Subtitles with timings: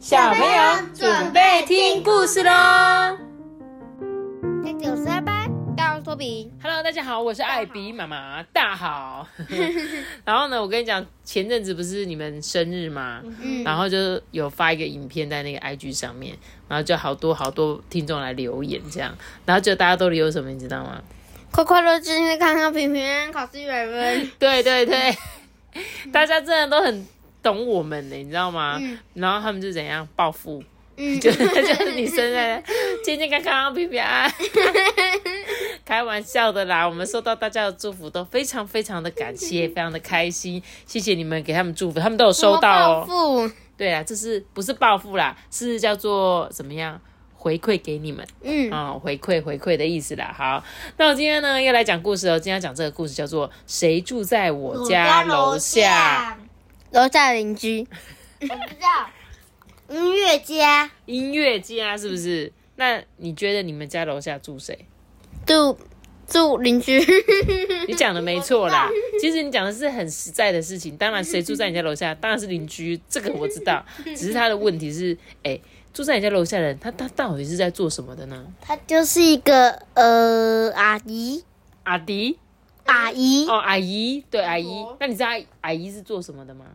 [0.00, 2.50] 小朋友准备听故事喽
[4.64, 5.46] 那九十二班，
[5.76, 6.50] 大我托比。
[6.62, 9.28] ！Hello，大家好，我是艾比妈妈，大好。
[10.24, 13.20] 然后呢，我跟你讲，前阵子不是你们生日吗？
[13.42, 16.34] 嗯然后就有发一个影片在那个 IG 上面，
[16.66, 21.02] 然后就好多好多听众来留言这样，然后就大家都留什么，你知道吗？
[21.50, 24.30] 快快乐今天康康平平安安考试一百分。
[24.38, 25.14] 对对对，
[26.10, 27.06] 大家真的都很
[27.42, 28.78] 懂我们呢，你知道吗？
[28.80, 30.62] 嗯然后他们就怎样报复，
[30.96, 32.62] 嗯， 就是就是你生在
[33.04, 34.32] 健健康康、平平安安，
[35.84, 36.86] 开玩笑的啦。
[36.86, 43.06] 我们收到大家的祝福都非常非常的感谢，非常的开心，谢谢你们给他们祝福，他们都有收到哦。
[43.08, 43.52] 哦。
[43.76, 45.36] 对啊，这是不是报复啦？
[45.50, 47.00] 是叫做怎么样？
[47.34, 50.30] 回馈给你们嗯，啊、回馈回馈的意思啦。
[50.36, 50.62] 好，
[50.98, 52.38] 那我今天呢要来讲故事哦。
[52.38, 56.36] 今天要讲这个故事叫做《谁住在我家楼下》。
[56.92, 57.86] 楼下邻居。
[58.40, 59.10] 我知道。
[59.88, 62.52] 音乐家音乐家是不是？
[62.76, 64.86] 那你觉得你们家楼下住谁？
[65.44, 65.76] 住
[66.26, 67.00] 住邻居。
[67.88, 68.88] 你讲的没错啦，
[69.20, 70.96] 其实你讲的是很实在的事情。
[70.96, 73.84] 当然，谁住在你家楼下，当然是邻居，这个我知道。
[74.04, 75.60] 只是他的问题是，哎、
[75.92, 78.46] 住在你家楼下的人，他他到底是在做什么的呢？
[78.60, 81.44] 他就是一个呃阿姨，
[81.82, 82.38] 阿迪
[82.84, 84.86] 阿姨哦，阿姨，对阿姨。
[85.00, 86.66] 那你知道阿阿姨是做什么的吗？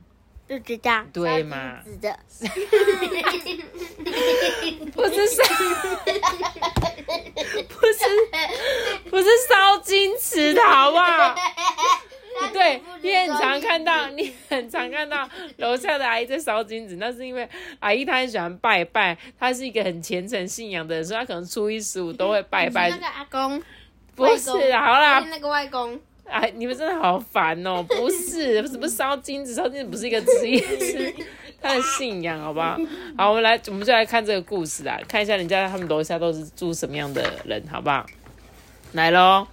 [0.48, 1.04] 就知道。
[1.12, 2.18] 对嘛是的。
[4.94, 5.44] 不是烧，
[7.68, 8.00] 不是
[9.10, 11.36] 不是烧金池的好不好？
[12.52, 17.48] 对，你很常看到，你很常看到楼下的阿姨在烧金纸，那是因为
[17.80, 22.98] 阿姨她很喜欢拜拜，她是一个很虔诚信仰的人，所以她可能初一十五都会拜拜那。
[22.98, 23.64] 个阿公，
[24.16, 26.00] 不是啦，好啦，那个外公。
[26.28, 27.84] 哎，你们真的好烦哦！
[27.84, 31.14] 不是，什么烧金子，烧金子不是一个职业，是
[31.62, 32.78] 他的信仰，好不好？
[33.18, 38.06] 好，我们来，我们就来看这个故事啊，看一下人家他们楼下都是住什么样的人，好不好？
[38.94, 39.48] 来喽，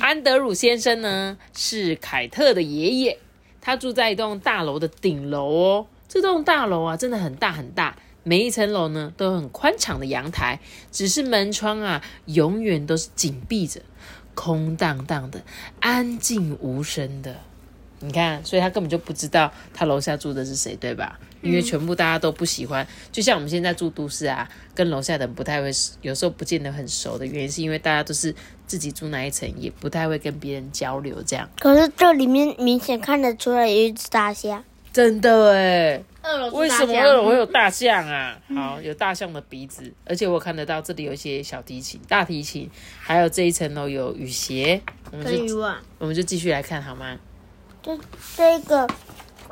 [0.00, 3.18] 安德鲁先生呢是凯特的爷爷，
[3.60, 5.86] 他住在一栋大楼的顶楼哦。
[6.08, 10.58] 这栋大楼啊，真的很大很大，每一层楼呢都有很宽敞的阳台，
[10.90, 13.80] 只是门窗啊永远都是紧闭着。
[14.34, 15.42] 空荡荡的，
[15.80, 17.36] 安静无声的。
[18.04, 21.20] 你看，所以他根本就不知道他楼下住的是谁，对吧？
[21.40, 25.70] 因为全部大家都不喜欢，就像我们现在住都市啊，跟楼下的人不太会，
[26.00, 28.34] 有时候不见得很熟的原因，是因为大家都是
[28.66, 31.48] 自己住那一层，也不太会跟别人交流，这样。
[31.60, 34.64] 可是这里面明显看得出来有一只大象。
[34.92, 38.38] 真的哎，二楼为什么二楼会有大象啊？
[38.54, 42.70] 好，有大象的鼻子，而且我看得到这里有一些小提琴、大提琴，
[43.00, 45.56] 还有这一层楼有雨鞋，我们就？
[45.98, 47.18] 我们就继续来看好吗？
[47.82, 47.98] 这
[48.36, 48.86] 这个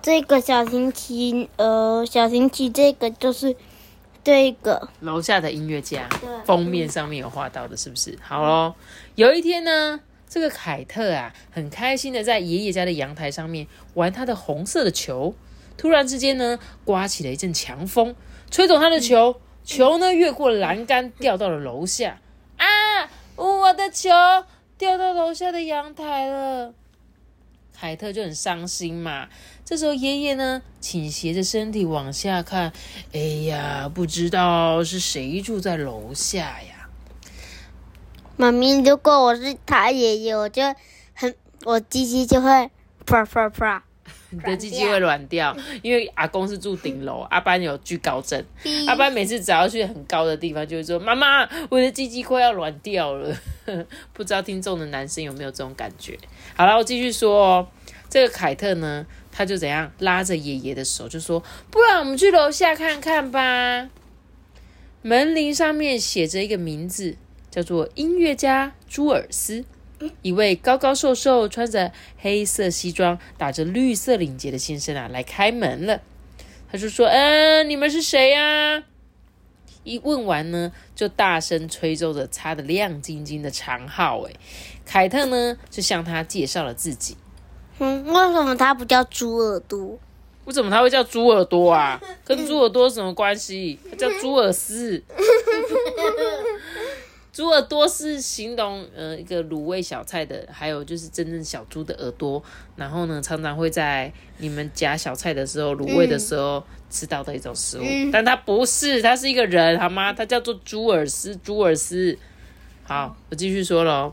[0.03, 3.57] 这个小提琴，呃，小提琴这个就是
[4.23, 6.07] 这个，楼下的音乐家
[6.45, 8.19] 封面上面有画到的，是不是？
[8.21, 8.75] 好咯，
[9.15, 9.99] 有一天呢，
[10.31, 15.35] 这个凯特啊，很开心的在爷爷家的阳台上面玩他的红色的球。
[15.77, 18.15] 突然之间呢，刮起了一阵强风，
[18.49, 22.21] 吹走他的球，球呢越过栏杆掉到了楼下。
[22.59, 24.09] 啊，我的球
[24.79, 26.75] 掉到楼下的阳台了。
[27.73, 29.29] 凯特就很伤心嘛。
[29.65, 32.73] 这时候爷爷呢，倾斜着身体往下看，
[33.13, 33.19] 哎
[33.49, 36.80] 呀，不知道是谁住在楼下呀？
[38.41, 40.63] 妈咪，如果我是他爷爷，我就
[41.13, 41.35] 很，
[41.67, 42.71] 我鸡鸡就会
[43.05, 43.85] 啪啪啪。
[44.31, 48.43] 你的鸡鸡会软掉，因为阿公是住顶楼，阿班有惧高症。
[48.87, 53.37] 阿班每次只要去很高的地方，就会说：“妈妈，我的鸡鸡快要软掉了。
[54.15, 56.17] ”不知道听众的男生有没有这种感觉？
[56.57, 57.69] 好了，我继续说哦。
[58.09, 63.91] 这个凯特呢，他就怎样拉着爷爷的手，就说：“不然我们去楼下看看吧。”
[65.03, 67.17] 门铃上面写着一个名字，
[67.51, 69.65] 叫做音乐家朱尔斯。
[70.23, 76.01] 一位高高瘦瘦、穿着黑色西装、打着绿色领结的先生啊，来开门了。
[76.73, 78.83] 他就说：“嗯，你们是谁呀、
[79.85, 84.23] 一问完呢，就大声吹奏着擦的亮晶晶的长号。
[84.23, 84.33] 哎，
[84.87, 87.19] 凯特呢就向他介绍了自己。
[87.79, 89.99] 嗯，为什么他不叫猪耳朵？
[90.47, 92.01] 为什么他会叫猪耳朵啊？
[92.25, 93.79] 跟猪耳朵什么关系？
[93.91, 95.03] 他叫猪耳丝。
[97.41, 102.43] 猪耳朵是形容呃一个卤味小菜的，还有就是真正小猪的耳朵。
[102.77, 107.85] 然后呢，常常会在你们夹小菜的时候、卤味的时候吃到的一种食物。
[108.13, 110.13] 但它不是，它是一个人，好吗？
[110.13, 112.19] 它叫做猪耳丝，猪耳丝。
[112.83, 114.13] 好，我继续说喽。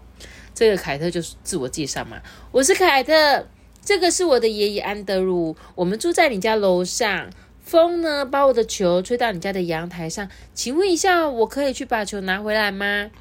[0.55, 2.21] 这个凯特就是自我介绍嘛，
[2.53, 3.45] 我是凯特，
[3.83, 7.29] 这个是我的爷爷安德鲁，我们住在你家楼上，
[7.67, 13.11] 风呢把我的球吹到你家的阳台上，请问一下，我可以去把球拿回来吗？”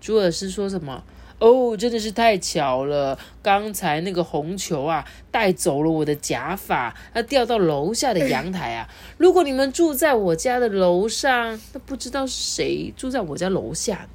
[0.00, 1.02] 朱尔斯说什么？
[1.40, 3.18] 哦，真的是太巧了！
[3.42, 8.88] 刚才那个红球啊，带走了我的假发，它掉到楼下的阳台啊。
[9.18, 14.06] 如果你们住在我家的楼上，那不知道是谁住在我家楼下。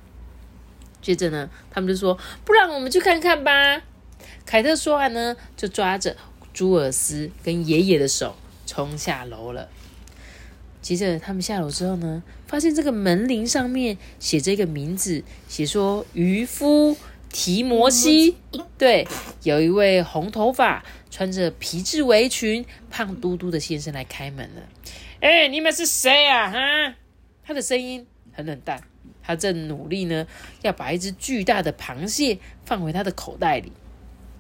[1.02, 3.82] 接着呢，他们就说：“不然我们去看看吧。”
[4.46, 6.16] 凯特说完呢，就抓着
[6.54, 9.70] 朱尔斯跟爷爷的手冲下楼了。
[10.82, 16.96] 接着他们下楼之后呢，发现这个门铃上面写着一个名字，写说渔夫。
[17.38, 18.38] 提摩西，
[18.78, 19.06] 对，
[19.44, 24.62] 有一位红头发、穿着皮质围裙、胖嘟嘟的先生来开门了。
[25.20, 26.50] 哎，你们是谁啊？
[26.50, 26.96] 哈，
[27.44, 28.82] 他的声音很冷淡，
[29.22, 30.26] 他正努力呢，
[30.62, 33.74] 要把一只巨大的螃蟹放回他的口袋里。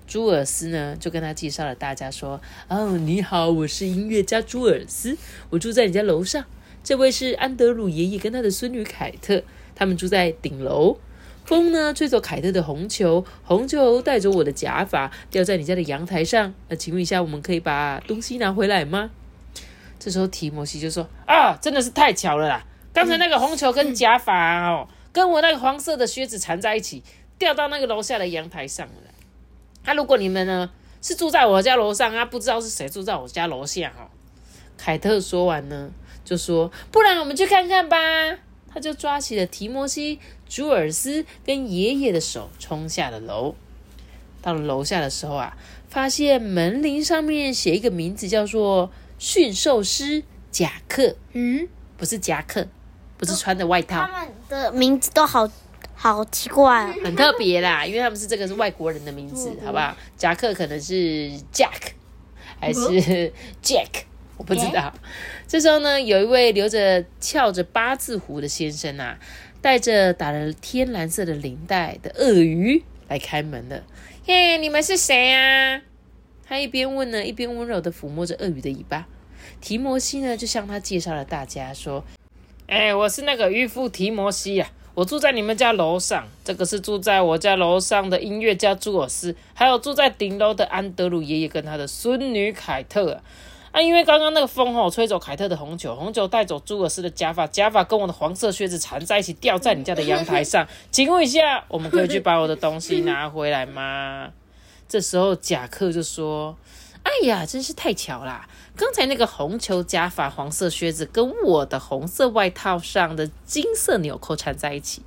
[0.07, 5.17] 朱尔斯呢，就跟他介绍了大家说：“哦，你好，我是音乐家朱尔斯，
[5.49, 6.45] 我住在你家楼上。
[6.83, 9.43] 这位是安德鲁爷爷跟他的孙女凯特，
[9.75, 10.97] 他们住在顶楼。”
[11.45, 16.53] 风呢，吹走凯特的红球，红球带走我的假发，掉在你家的阳台上。
[16.69, 19.11] 那请问一下，我们可以把东西拿回来吗？
[19.99, 22.65] 这时候提摩西就说：“啊，真的是太巧了啦！
[22.93, 27.03] 刚才那个红球跟假发哦，跟我那个黄色的靴子缠在一起，
[27.37, 28.93] 掉到那个楼下的阳台上了。
[29.85, 30.69] 那如果你们呢
[31.01, 34.09] 是住在我家楼上啊，不知道是谁住在我家楼下哦。”
[34.77, 35.91] 凯特说完呢，
[36.23, 37.97] 就说：“不然我们去看看吧。”
[38.71, 43.55] 他就抓起了提摩西、朱尔斯跟爷爷的手，冲下了楼。
[44.41, 45.55] 到了楼下的时候啊，
[45.87, 51.15] 发现门铃上面写一个名字，叫做驯兽师贾克。
[51.31, 52.67] 嗯，不是夹克，
[53.17, 54.05] 不是穿的外套。
[54.05, 55.49] 他们的名字都好
[55.95, 59.95] 好奇怪，很特别啦，因为他们是这个是外国人的名字，好不好？
[60.17, 61.93] 夹克可能是 Jack
[62.59, 63.31] 还是
[63.63, 64.03] Jack。
[64.37, 64.93] 我不知道。
[65.47, 69.17] 这时候呢，有一位留着翘着八字胡的先生啊，
[69.61, 73.81] 带着打了天蓝色的领带的鳄鱼来开门了。
[74.25, 75.81] 耶，你们是谁啊？
[76.45, 79.07] 他一边问呢，一边温柔的抚摸着鳄鱼的尾巴。
[79.61, 82.03] 提摩西呢，就向他介绍了大家，说
[82.67, 86.25] ：“哎，我是那个渔夫提摩西呀，我住在你们家楼上。
[86.43, 93.21] 这个是住在我家楼上的音乐家朱尔斯，还有住在顶楼的安德鲁爷爷跟他的孙女凯特。”
[93.71, 100.65] 啊，因为刚刚那个风哦，吹走凯特的红酒，红酒带走朱尔斯的假发，假发跟我的黄色靴子缠在一起，掉在你家的阳台上。
[100.91, 104.29] 请问一下，我们可以去把我的东西拿回来吗？
[104.87, 106.55] 这时候贾克就说
[107.05, 108.49] ：“哎呀，真是太巧啦！
[108.75, 115.03] 刚才那个红球假发、黄色靴子跟我的红色外套上的金色纽扣缠在一起，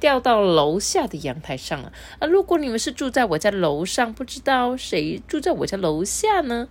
[0.00, 1.92] 掉到楼下的阳台上了。
[2.18, 6.68] 啊，如果你们是住在我家楼上，不知道谁住在我家楼下呢？”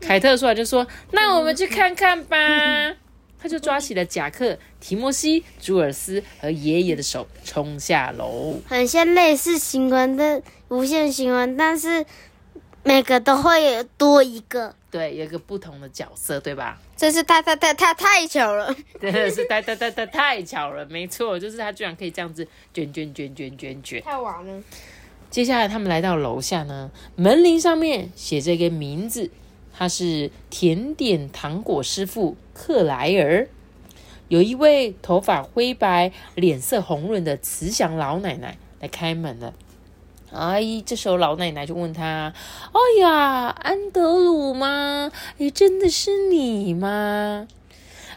[0.00, 2.36] 凯特说完就说：“那我们去看看吧。
[3.38, 8.60] ”他就抓起了贾克、提莫西、朱尔斯和爷爷的手，冲下楼。
[8.66, 12.04] 很像类似新闻的无限新闻，但是
[12.82, 14.74] 每个都会多一个。
[14.90, 16.80] 对，有一个不同的角色，对吧？
[16.96, 18.74] 真是太太太太太巧了！
[19.00, 24.02] 真的是太太太太太巧了，没错，就是他居然可以这样子卷卷卷卷卷卷。
[24.02, 24.62] 太晚了。
[25.30, 29.30] 接下来他们来到楼下呢，门铃上面写着一个名字。
[29.72, 33.48] 他是甜点糖果师傅克莱尔，
[34.28, 39.54] 有一位头发灰白、脸色红润的慈祥老奶奶来开门了。
[40.32, 42.32] 哎，这时候老奶奶就问他
[42.72, 45.10] ：“哎呀，安德鲁吗？
[45.38, 47.46] 哎，真的是你吗？”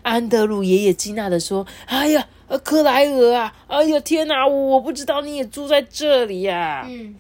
[0.03, 2.27] 安德鲁爷爷惊讶的说：“哎呀，
[2.63, 3.53] 克莱尔啊！
[3.67, 6.86] 哎呀，天哪，我不知道你也住在这里呀！
[6.89, 7.15] 嗯，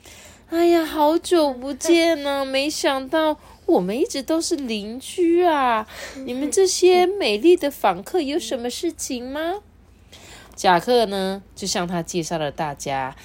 [0.49, 5.87] 哎呀，好久不见呢，没想到。”我们一直都是邻居啊！
[6.25, 9.61] 你们这些美丽的访客有什么事情吗？
[10.53, 13.15] 贾克呢，就向他介绍了大家。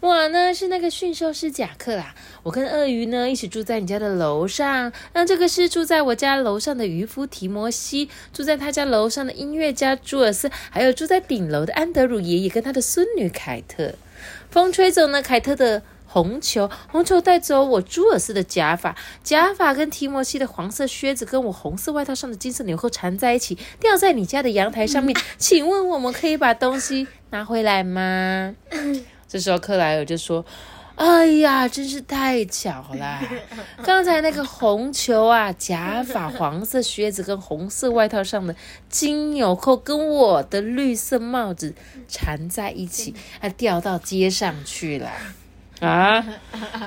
[0.00, 4.92] 我呢是那个驯兽师贾克啦，我跟鳄鱼呢一起住在你家的楼上。
[5.12, 13.94] 那这个是住在我家楼上的渔夫提摩西，住在他家楼上的音乐家朱尔斯，还有住在顶楼的安德鲁爷爷跟他的孙女凯特。
[14.50, 15.82] 风吹走呢凯特的。
[16.10, 25.14] 红球，红球带走我朱尔斯的假发，假发跟提摩西的黄色靴子跟我红色外套上的金色纽扣缠在一起，掉在你家的阳台上面。
[25.36, 28.54] 请问我们可以把东西拿回来吗？
[29.28, 30.44] 这时候克莱尔就说
[30.96, 33.20] ：“哎呀，真是太巧了！
[33.84, 38.56] 刚才那个红球啊，假发、黄色靴子跟红色外套上的
[38.88, 41.74] 金纽扣，跟我的绿色帽子
[42.08, 45.10] 缠在一起，啊，掉到街上去了。”
[45.80, 46.24] 啊！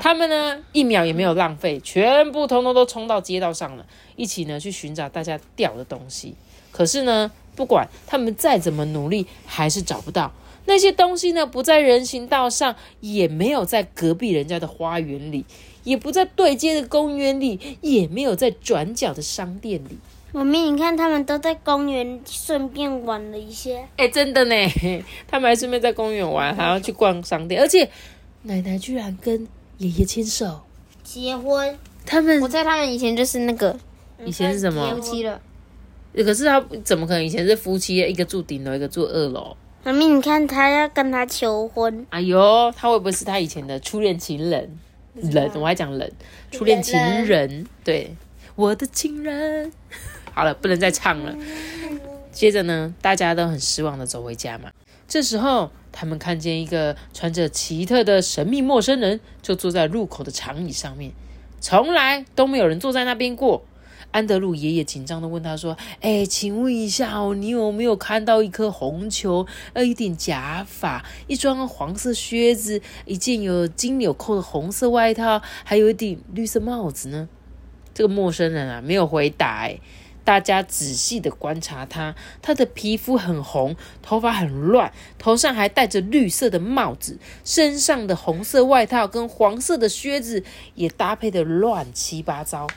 [0.01, 3.85] 他们呢，一秒也没有浪费，全部通通都冲到街道上了，
[4.17, 6.35] 一起呢去寻找大家掉的东西。
[6.73, 10.33] 可是呢，不管他们再怎么努力，还是找不到
[10.65, 15.45] 那些东西呢，不在人行道上，也没有在隔壁人家的花园里，
[15.83, 19.97] 也不在对街的公园里，也没有在转角的商店里。
[20.31, 23.85] 妈咪，你看他们都在公园顺便玩了一些。
[23.97, 24.55] 哎，真的呢，
[25.27, 27.89] 他们还顺便在公园玩，还要去逛商店，而且
[28.43, 29.47] 奶奶居然跟
[29.79, 30.61] 爷爷牵手
[31.03, 31.77] 结婚。
[32.05, 33.77] 他们我猜他们以前就是那个
[34.25, 35.41] 以前是什么夫妻了。
[36.15, 37.97] 可是他怎么可能以前是夫妻？
[37.97, 39.55] 一个住顶楼，一个住二楼。
[39.83, 42.05] 妈咪，你看他要跟他求婚。
[42.11, 44.77] 哎呦，他会不会是他以前的初恋情人？
[45.15, 46.11] 人，我还讲人，
[46.51, 47.65] 初恋情人。
[47.83, 48.15] 对，
[48.55, 49.71] 我的情人。
[50.33, 51.35] 好了，不能再唱了。
[52.31, 54.71] 接着呢，大家都很失望的走回家嘛。
[55.07, 61.11] 这时候，他们看见一个穿着奇特的神秘陌生人，就坐在入口的长椅上面。
[61.59, 63.65] 从来都没有人坐在那边过。
[64.11, 69.47] 安德鲁爷爷紧张的问他说：“哎，请问一下哦，你有没有看到一颗红球？
[69.73, 77.27] 呃，一顶假发，一双黄色靴子，一件有金纽扣的红色外套，还有一顶绿色帽子呢？”
[77.93, 79.61] 这个陌生人啊，没有回答。
[79.65, 79.79] 哎。
[80.23, 90.43] 大家仔细的观察他，他的皮肤很红，头发很乱，头上还戴着绿色的帽子，身上的红色外套跟黄色的靴子
[90.75, 92.67] 也搭配的乱七八糟。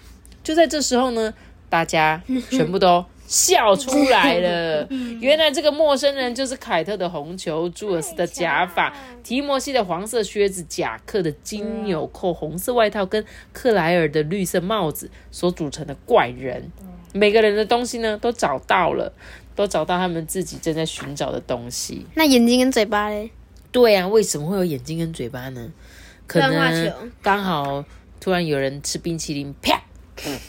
[0.44, 1.34] 就在这时候呢，
[1.68, 4.86] 大家 全部都笑出来了。
[5.20, 16.70] 原来这个陌生人就是凯特的红球，朱尔斯的假发，提摩西的黄色靴子，贾克的金纽扣红色外套，跟克莱尔的绿色帽子所组成的怪人。
[17.14, 19.12] 每个人的东西呢，都找到了，
[19.56, 22.04] 都找到他们自己正在寻找的东西。
[22.14, 23.30] 那眼睛跟嘴巴嘞？
[23.72, 25.72] 对啊，为什么会有眼睛跟嘴巴呢？
[26.26, 27.84] 可能刚好
[28.20, 29.82] 突然有人吃冰淇淋，啪，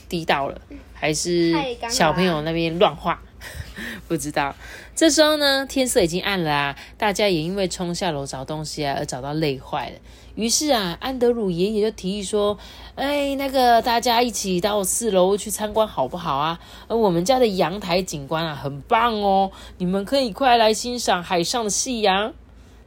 [0.07, 0.60] 滴到了，
[0.93, 1.53] 还是
[1.89, 3.22] 小朋友那边乱画？
[4.07, 4.55] 不知道。
[4.95, 9.95] 这时候呢，天色已经暗了啊，大家也因为冲下楼找东西啊而找到累坏了。
[10.36, 12.57] 于是啊，安德鲁爷爷就提议说
[12.95, 16.60] ：“哎，那个大家一起到四楼去参观好不好啊？
[16.88, 22.34] 而我们家的阳台景观啊，很棒哦，你们可以快来欣赏海上的夕阳。”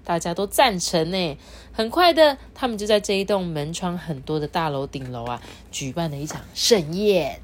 [0.05, 1.37] 大家都赞成呢。
[1.79, 7.41] 很快的，他们就在这一栋门窗很多的大楼顶楼啊，举办了一场盛宴。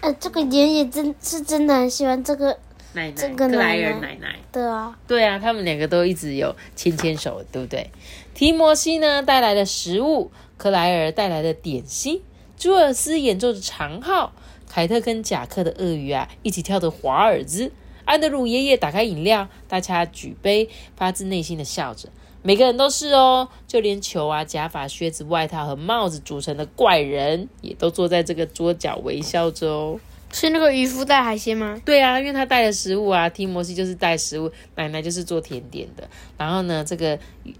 [0.00, 2.56] 呃，这个爷爷真是真的很喜欢这个
[2.92, 4.36] 奶奶，克莱尔奶奶。
[4.52, 7.90] 对啊，对啊，他们两个都一直有牵牵手，对不对？
[8.34, 12.22] 提摩西呢带来的食物，克莱尔带来的点心，
[12.56, 14.32] 朱尔斯演奏的长号，
[14.68, 17.72] 凯特跟贾克的鳄鱼啊一起跳的华尔兹，
[18.04, 22.08] 安德鲁爷爷打开饮料，大家举杯，发自内心的笑着。
[22.42, 30.00] 每个人都是哦，就连球啊、假发、靴子、外套和帽子组成的怪人，也都坐在这个桌角微笑着哦。
[30.32, 31.78] 是那个渔夫带海鲜吗？
[31.84, 33.28] 对啊，因为他带了食物啊。
[33.28, 36.08] 提摩西就是带食物，奶奶就是做甜点的。
[36.38, 37.18] 然后呢，这个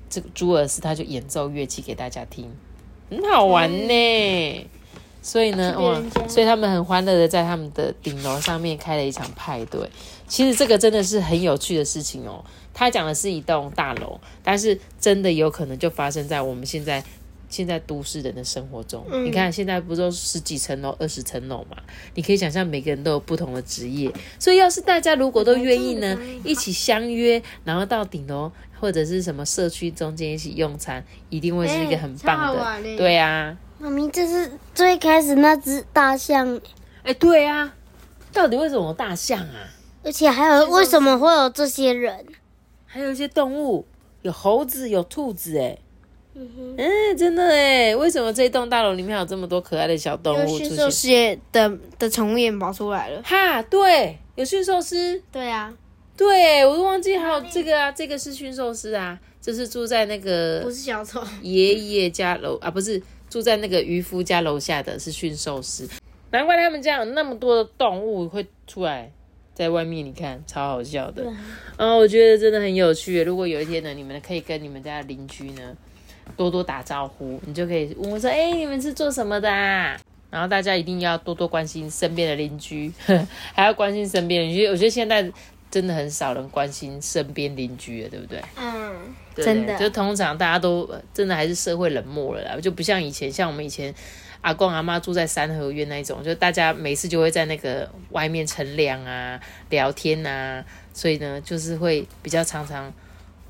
[0.08, 2.50] 这个朱尔斯他就演奏乐器给大家听，
[3.10, 4.70] 很好玩呢。
[5.20, 9.88] 所以呢，哇，所以他们很欢乐的在他们的顶楼上面开了一场派对。
[10.26, 12.42] 其实这个真的是很有趣的事情哦。
[12.74, 17.02] 他讲的是一栋大楼，但是真的有可能就发生在我们现在。
[17.48, 21.76] 现在都市人的生活中，你看现在不都十几层楼、二十层楼嘛？
[22.14, 28.50] 你可以想象每个人都有不同的职业，所以要是大家如果都愿意呢，一起相约，然后到顶楼
[28.80, 32.96] 或者是什么社区中间一起用餐，一定会是一个很棒的。
[32.96, 36.58] 对呀，妈咪，这是最开始那只大象。
[37.02, 37.74] 哎，对啊，
[38.32, 39.68] 到底为什么大象啊？
[40.02, 42.24] 而且还有为什么会有这些人？
[42.92, 43.86] 还有一些动物，
[44.20, 45.78] 有猴子，有兔子，哎。
[46.34, 51.34] 嗯，真的哎，为什么这栋大楼里面有这么多可爱的小动物出现？
[51.34, 53.22] 狮的的宠物也跑出来了。
[53.22, 55.22] 哈，对，有驯兽师。
[55.32, 55.72] 对啊，
[56.16, 65.88] 对我都忘记还有这个啊，这个是驯兽师啊，就是住在那个不是小丑爷爷家楼啊，不是住在那个渔夫家楼下的是驯兽师。
[66.30, 69.12] 难怪他们家有那么多的动物会出来
[69.54, 71.24] 在外面，你看超好笑的。
[71.76, 73.22] 嗯，我觉得真的很有趣。
[73.22, 75.76] 如果有一天呢，你们可以跟你们家邻居呢。
[76.36, 79.98] 多多打招呼，你就可以问我说：“哎，你们是做什么的？”啊
[80.30, 82.90] 然后大家一定要多多关心身边的邻居，
[83.52, 84.66] 还要关心身边邻居。
[84.66, 85.30] 我觉得现在
[85.70, 88.40] 真的很少人关心身边邻居了，对不对？
[88.56, 88.94] 嗯，
[89.36, 89.76] 真的。
[89.76, 93.94] 就通常大家都真的还是社会冷漠了啦，就不像以前，像我们以前
[94.42, 102.92] 阿公阿妈住在三合院那种，就大家每次就会在那个外面乘凉啊、聊天啊，所以呢，就是会比较常常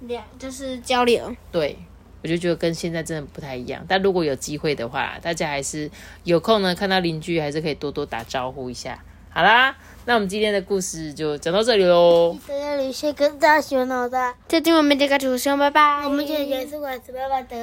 [0.03, 1.35] 聊，就是交流。
[1.51, 1.77] 对。
[2.25, 3.85] 我就觉得跟现在真的不太一样。
[3.89, 5.91] 但如果有机会的话，大家还是
[6.23, 9.03] 有空呢，看到邻居还是可以多多打招呼一下。
[9.35, 9.75] 好啦，
[10.05, 12.37] 那我们今天的故事就讲到这里喽。
[12.47, 16.03] 在这里是个大家说好的，再见，我们这个主持人，拜拜。
[16.05, 17.57] 我们这里是管子爸爸的。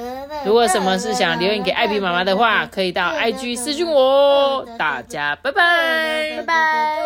[0.44, 4.66] 如果什么事想留言给艾比妈妈的话，可以到 IG 私讯我哦。
[4.76, 6.98] 大家拜拜，拜拜。